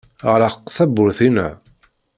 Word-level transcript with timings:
Ɣleq 0.33 0.55
tawwurt-inna. 0.75 1.47